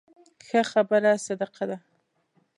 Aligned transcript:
ښه 0.45 0.61
خبره 0.71 1.11
صدقه 1.25 1.63
ده 1.69 1.77